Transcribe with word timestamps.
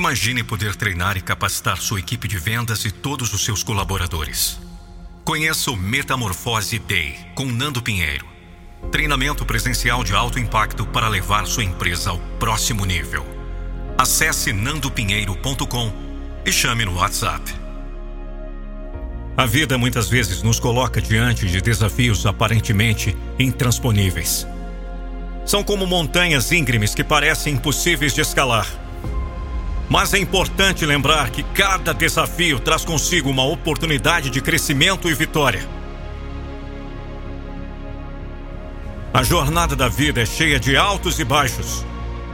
Imagine 0.00 0.42
poder 0.42 0.74
treinar 0.76 1.18
e 1.18 1.20
capacitar 1.20 1.76
sua 1.76 1.98
equipe 1.98 2.26
de 2.26 2.38
vendas 2.38 2.86
e 2.86 2.90
todos 2.90 3.34
os 3.34 3.44
seus 3.44 3.62
colaboradores. 3.62 4.58
Conheça 5.22 5.70
o 5.70 5.76
Metamorfose 5.76 6.78
Day 6.78 7.18
com 7.34 7.44
Nando 7.44 7.82
Pinheiro. 7.82 8.24
Treinamento 8.90 9.44
presencial 9.44 10.02
de 10.02 10.14
alto 10.14 10.38
impacto 10.38 10.86
para 10.86 11.06
levar 11.06 11.46
sua 11.46 11.64
empresa 11.64 12.08
ao 12.08 12.18
próximo 12.38 12.86
nível. 12.86 13.26
Acesse 13.98 14.54
nandopinheiro.com 14.54 15.92
e 16.46 16.50
chame 16.50 16.86
no 16.86 16.94
WhatsApp. 16.94 17.52
A 19.36 19.44
vida 19.44 19.76
muitas 19.76 20.08
vezes 20.08 20.42
nos 20.42 20.58
coloca 20.58 20.98
diante 21.02 21.46
de 21.46 21.60
desafios 21.60 22.24
aparentemente 22.24 23.14
intransponíveis. 23.38 24.46
São 25.44 25.62
como 25.62 25.86
montanhas 25.86 26.50
íngremes 26.52 26.94
que 26.94 27.04
parecem 27.04 27.52
impossíveis 27.52 28.14
de 28.14 28.22
escalar. 28.22 28.66
Mas 29.90 30.14
é 30.14 30.18
importante 30.18 30.86
lembrar 30.86 31.30
que 31.30 31.42
cada 31.42 31.92
desafio 31.92 32.60
traz 32.60 32.84
consigo 32.84 33.28
uma 33.28 33.44
oportunidade 33.44 34.30
de 34.30 34.40
crescimento 34.40 35.10
e 35.10 35.14
vitória. 35.14 35.68
A 39.12 39.24
jornada 39.24 39.74
da 39.74 39.88
vida 39.88 40.22
é 40.22 40.24
cheia 40.26 40.60
de 40.60 40.76
altos 40.76 41.18
e 41.18 41.24
baixos, 41.24 41.84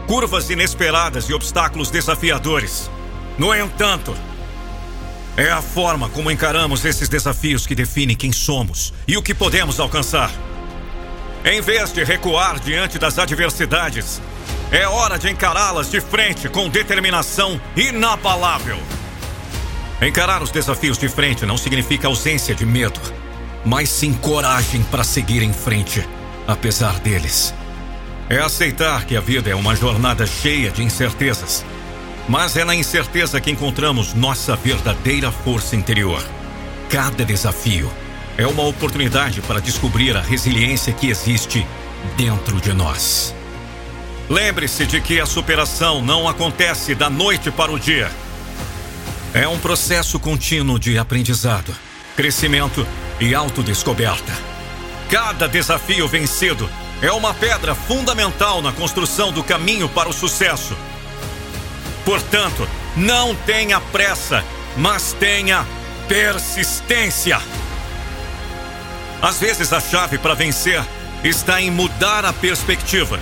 curvas 0.07 0.51
inesperadas 0.51 1.31
e 1.31 1.33
obstáculos 1.33 1.91
desafiadores. 1.91 2.91
No 3.39 3.55
entanto, 3.55 4.15
é 5.35 5.51
a 5.51 5.63
forma 5.63 6.11
como 6.11 6.31
encaramos 6.31 6.85
esses 6.85 7.09
desafios 7.09 7.67
que 7.67 7.75
define 7.75 8.15
quem 8.15 8.33
somos 8.33 8.93
e 9.09 9.17
o 9.17 9.23
que 9.23 9.35
podemos 9.35 9.81
alcançar. 9.81 10.31
Em 11.45 11.61
vez 11.61 11.93
de 11.93 12.03
recuar 12.03 12.59
diante 12.59 12.99
das 12.99 13.19
adversidades, 13.19 14.21
é 14.71 14.87
hora 14.87 15.19
de 15.19 15.31
encará-las 15.31 15.91
de 15.91 16.01
frente 16.01 16.49
com 16.49 16.69
determinação 16.69 17.61
inabalável. 17.77 18.79
Encarar 20.03 20.43
os 20.43 20.51
desafios 20.51 20.99
de 20.99 21.09
frente 21.09 21.47
não 21.47 21.57
significa 21.57 22.09
ausência 22.09 22.55
de 22.55 22.67
medo, 22.67 23.01
mas 23.65 23.89
sim 23.89 24.13
coragem 24.13 24.83
para 24.85 25.05
seguir 25.05 25.43
em 25.43 25.53
frente, 25.53 26.07
apesar 26.47 26.99
deles. 26.99 27.55
É 28.29 28.39
aceitar 28.41 29.05
que 29.05 29.17
a 29.17 29.21
vida 29.21 29.49
é 29.49 29.55
uma 29.55 29.77
jornada 29.77 30.27
cheia 30.27 30.71
de 30.71 30.83
incertezas, 30.83 31.65
mas 32.29 32.57
é 32.57 32.65
na 32.65 32.75
incerteza 32.75 33.41
que 33.41 33.51
encontramos 33.53 34.15
nossa 34.15 34.57
verdadeira 34.57 35.31
força 35.31 35.77
interior. 35.77 36.23
Cada 36.91 37.25
desafio 37.25 37.91
é 38.39 38.47
uma 38.47 38.63
oportunidade 38.65 39.41
para 39.43 39.61
descobrir 39.61 40.17
a 40.17 40.21
resiliência 40.21 40.93
que 40.93 41.09
existe 41.09 41.67
dentro 42.17 42.61
de 42.61 42.73
nós. 42.73 43.35
Lembre-se 44.29 44.85
de 44.87 45.01
que 45.01 45.21
a 45.21 45.27
superação 45.27 46.03
não 46.03 46.29
acontece 46.29 46.95
da 46.95 47.09
noite 47.09 47.51
para 47.51 47.73
o 47.73 47.79
dia. 47.79 48.11
É 49.33 49.47
um 49.47 49.59
processo 49.59 50.19
contínuo 50.19 50.79
de 50.79 50.99
aprendizado, 50.99 51.75
crescimento 52.17 52.87
e 53.21 53.35
autodescoberta. 53.35 54.33
Cada 55.11 55.49
desafio 55.49 56.09
vencido 56.09 56.69
é 57.01 57.13
uma 57.13 57.33
pedra 57.33 57.75
fundamental 57.75 58.61
na 58.61 58.73
construção 58.73 59.31
do 59.31 59.45
caminho 59.45 59.89
para 59.89 60.09
o 60.09 60.13
sucesso. 60.13 60.77
Portanto, 62.05 62.69
não 62.97 63.35
tenha 63.35 63.81
pressa, 63.81 64.45
mas 64.77 65.13
tenha 65.13 65.67
persistência. 66.09 67.41
Às 69.21 69.39
vezes 69.39 69.73
a 69.73 69.81
chave 69.81 70.19
para 70.19 70.35
vencer 70.35 70.85
está 71.25 71.61
em 71.61 71.71
mudar 71.71 72.25
a 72.25 72.33
perspectiva. 72.33 73.19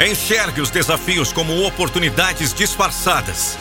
Enxergue 0.00 0.60
os 0.60 0.70
desafios 0.70 1.32
como 1.32 1.64
oportunidades 1.64 2.52
disfarçadas. 2.52 3.56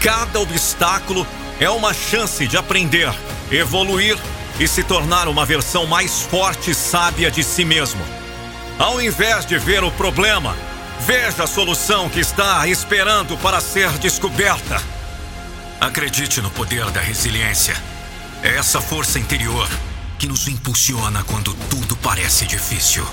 Cada 0.00 0.40
obstáculo 0.40 1.26
é 1.58 1.68
uma 1.68 1.92
chance 1.92 2.46
de 2.46 2.56
aprender, 2.56 3.12
evoluir 3.50 4.16
e 4.60 4.68
se 4.68 4.82
tornar 4.84 5.28
uma 5.28 5.44
versão 5.44 5.86
mais 5.86 6.22
forte 6.22 6.70
e 6.70 6.74
sábia 6.74 7.30
de 7.30 7.42
si 7.42 7.64
mesmo. 7.64 8.02
Ao 8.78 9.00
invés 9.00 9.44
de 9.44 9.58
ver 9.58 9.82
o 9.82 9.90
problema, 9.90 10.56
veja 11.00 11.44
a 11.44 11.46
solução 11.46 12.08
que 12.08 12.20
está 12.20 12.66
esperando 12.68 13.36
para 13.38 13.60
ser 13.60 13.90
descoberta. 13.98 14.80
Acredite 15.80 16.40
no 16.40 16.50
poder 16.50 16.90
da 16.90 17.00
resiliência. 17.00 17.76
É 18.42 18.56
essa 18.56 18.80
força 18.80 19.18
interior 19.18 19.68
que 20.22 20.28
nos 20.28 20.46
impulsiona 20.46 21.24
quando 21.24 21.52
tudo 21.68 21.96
parece 21.96 22.46
difícil. 22.46 23.04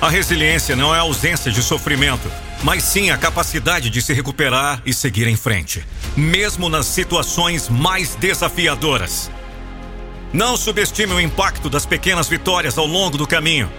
A 0.00 0.08
resiliência 0.08 0.74
não 0.74 0.94
é 0.94 0.98
a 0.98 1.02
ausência 1.02 1.52
de 1.52 1.62
sofrimento, 1.62 2.26
mas 2.62 2.84
sim 2.84 3.10
a 3.10 3.18
capacidade 3.18 3.90
de 3.90 4.00
se 4.00 4.14
recuperar 4.14 4.80
e 4.86 4.94
seguir 4.94 5.26
em 5.26 5.36
frente, 5.36 5.86
mesmo 6.16 6.70
nas 6.70 6.86
situações 6.86 7.68
mais 7.68 8.14
desafiadoras. 8.14 9.30
Não 10.32 10.56
subestime 10.56 11.12
o 11.12 11.20
impacto 11.20 11.68
das 11.68 11.84
pequenas 11.84 12.30
vitórias 12.30 12.78
ao 12.78 12.86
longo 12.86 13.18
do 13.18 13.26
caminho. 13.26 13.70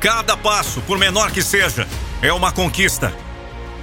Cada 0.00 0.36
passo, 0.36 0.80
por 0.80 0.98
menor 0.98 1.30
que 1.30 1.44
seja, 1.44 1.86
é 2.20 2.32
uma 2.32 2.50
conquista. 2.50 3.14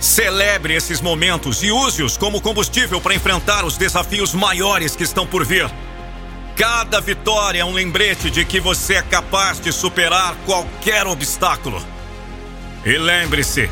Celebre 0.01 0.73
esses 0.73 0.99
momentos 0.99 1.63
e 1.63 1.71
use-os 1.71 2.17
como 2.17 2.41
combustível 2.41 2.99
para 2.99 3.15
enfrentar 3.15 3.63
os 3.63 3.77
desafios 3.77 4.33
maiores 4.33 4.97
que 4.97 5.03
estão 5.03 5.25
por 5.25 5.45
vir. 5.45 5.71
Cada 6.55 6.99
vitória 6.99 7.61
é 7.61 7.65
um 7.65 7.73
lembrete 7.73 8.29
de 8.29 8.45
que 8.45 8.59
você 8.59 8.95
é 8.95 9.01
capaz 9.01 9.59
de 9.59 9.71
superar 9.71 10.35
qualquer 10.45 11.07
obstáculo. 11.07 11.83
E 12.85 12.97
lembre-se, 12.97 13.69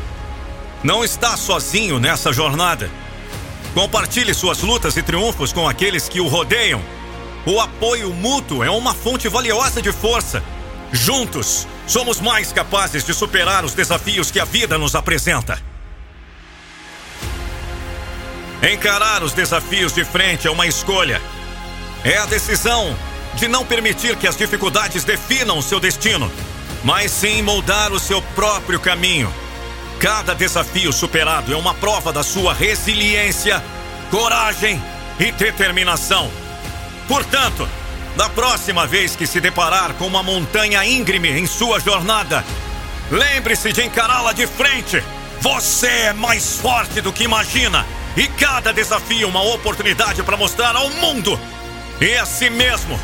não 0.82 1.04
está 1.04 1.36
sozinho 1.36 1.98
nessa 1.98 2.32
jornada. 2.32 2.90
Compartilhe 3.74 4.34
suas 4.34 4.62
lutas 4.62 4.96
e 4.96 5.02
triunfos 5.02 5.52
com 5.52 5.68
aqueles 5.68 6.08
que 6.08 6.20
o 6.20 6.26
rodeiam. 6.26 6.80
O 7.46 7.60
apoio 7.60 8.12
mútuo 8.12 8.64
é 8.64 8.70
uma 8.70 8.94
fonte 8.94 9.28
valiosa 9.28 9.80
de 9.80 9.92
força. 9.92 10.42
Juntos, 10.92 11.68
somos 11.86 12.20
mais 12.20 12.52
capazes 12.52 13.04
de 13.04 13.14
superar 13.14 13.64
os 13.64 13.74
desafios 13.74 14.30
que 14.30 14.40
a 14.40 14.44
vida 14.44 14.76
nos 14.76 14.94
apresenta. 14.94 15.62
Encarar 18.62 19.22
os 19.22 19.32
desafios 19.32 19.92
de 19.92 20.04
frente 20.04 20.46
é 20.46 20.50
uma 20.50 20.66
escolha 20.66 21.20
é 22.04 22.16
a 22.16 22.26
decisão 22.26 22.96
de 23.34 23.46
não 23.46 23.64
permitir 23.64 24.16
que 24.16 24.26
as 24.26 24.36
dificuldades 24.36 25.04
definam 25.04 25.58
o 25.58 25.62
seu 25.62 25.78
destino, 25.78 26.30
mas 26.82 27.10
sim 27.10 27.42
moldar 27.42 27.92
o 27.92 27.98
seu 27.98 28.22
próprio 28.34 28.80
caminho. 28.80 29.32
Cada 29.98 30.34
desafio 30.34 30.92
superado 30.92 31.52
é 31.52 31.56
uma 31.56 31.74
prova 31.74 32.12
da 32.12 32.22
sua 32.22 32.54
resiliência, 32.54 33.62
coragem 34.10 34.82
e 35.18 35.30
determinação. 35.32 36.30
Portanto, 37.06 37.68
da 38.16 38.28
próxima 38.28 38.86
vez 38.86 39.14
que 39.14 39.26
se 39.26 39.40
deparar 39.40 39.94
com 39.94 40.06
uma 40.06 40.22
montanha 40.22 40.84
íngreme 40.84 41.28
em 41.30 41.46
sua 41.46 41.78
jornada, 41.78 42.44
lembre-se 43.10 43.72
de 43.72 43.84
encará-la 43.84 44.32
de 44.32 44.46
frente. 44.46 45.02
Você 45.40 45.86
é 45.86 46.12
mais 46.12 46.56
forte 46.56 47.00
do 47.00 47.12
que 47.12 47.24
imagina 47.24 47.86
e 48.16 48.26
cada 48.26 48.72
desafio 48.72 49.24
é 49.24 49.26
uma 49.26 49.42
oportunidade 49.42 50.22
para 50.22 50.36
mostrar 50.36 50.74
ao 50.74 50.88
mundo 50.90 51.38
e 52.00 52.16
a 52.16 52.24
si 52.24 52.48
mesmo 52.48 52.98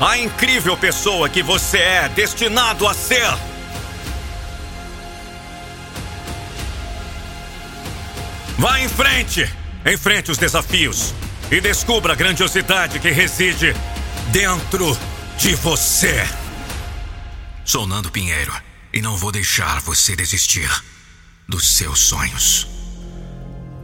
a 0.00 0.18
incrível 0.18 0.76
pessoa 0.76 1.28
que 1.28 1.42
você 1.42 1.78
é 1.78 2.08
destinado 2.08 2.88
a 2.88 2.94
ser. 2.94 3.32
Vá 8.58 8.80
em 8.80 8.88
frente, 8.88 9.48
enfrente 9.86 10.30
os 10.30 10.38
desafios 10.38 11.14
e 11.50 11.60
descubra 11.60 12.14
a 12.14 12.16
grandiosidade 12.16 12.98
que 12.98 13.10
reside 13.10 13.74
dentro 14.32 14.96
de 15.38 15.54
você. 15.54 16.26
Sou 17.64 17.86
Nando 17.86 18.10
Pinheiro 18.10 18.52
e 18.92 19.00
não 19.00 19.16
vou 19.16 19.30
deixar 19.30 19.80
você 19.80 20.16
desistir 20.16 20.68
dos 21.48 21.76
seus 21.76 22.00
sonhos. 22.00 22.81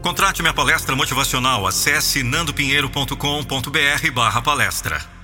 Contrate 0.08 0.40
minha 0.40 0.54
palestra 0.54 0.96
motivacional. 0.96 1.66
Acesse 1.66 2.22
nandopinheiro.com.br 2.22 4.10
barra 4.14 4.40
palestra. 4.40 5.17